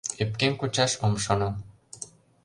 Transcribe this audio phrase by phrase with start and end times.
[0.21, 1.49] Öпкем кучаш ом шоно.